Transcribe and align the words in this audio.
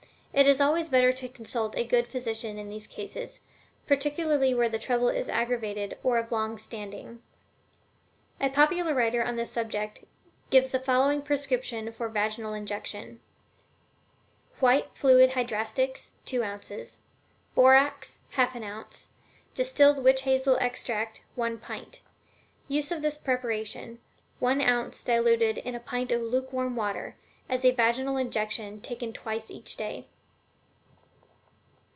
It 0.33 0.47
is 0.47 0.61
always 0.61 0.87
better 0.87 1.11
to 1.11 1.27
consult 1.27 1.77
a 1.77 1.83
good 1.83 2.07
physician 2.07 2.57
in 2.57 2.69
these 2.69 2.87
cases, 2.87 3.41
particularly 3.85 4.53
where 4.53 4.69
the 4.69 4.79
trouble 4.79 5.09
is 5.09 5.29
aggravated 5.29 5.97
or 6.03 6.17
of 6.17 6.31
long 6.31 6.57
standing. 6.57 7.21
A 8.39 8.49
popular 8.49 8.93
writer 8.95 9.21
on 9.21 9.35
the 9.35 9.45
subject 9.45 10.05
gives 10.49 10.71
the 10.71 10.79
following 10.79 11.21
prescription 11.21 11.91
for 11.91 12.05
a 12.05 12.09
vaginal 12.09 12.53
injection: 12.53 13.19
White 14.61 14.87
Fluid 14.95 15.31
Hydrastics, 15.31 16.11
2 16.23 16.43
ounces; 16.43 16.99
Borax, 17.53 18.21
1/2 18.35 18.63
ounce; 18.63 19.09
Distilled 19.53 20.01
Witch 20.01 20.21
Hazel 20.21 20.57
Extract, 20.61 21.21
1 21.35 21.57
pint. 21.57 22.01
Use 22.69 22.89
of 22.89 23.01
this 23.01 23.17
preparation 23.17 23.99
ONE 24.39 24.61
OUNCE, 24.61 25.03
DILUTED 25.03 25.57
IN 25.59 25.75
A 25.75 25.79
PINT 25.81 26.09
OF 26.13 26.21
LUKEWARM 26.21 26.77
WATER, 26.77 27.17
as 27.49 27.65
a 27.65 27.71
vaginal 27.71 28.15
injection, 28.15 28.79
taken 28.79 29.11
twice 29.11 29.51
each 29.51 29.75
day. 29.75 30.07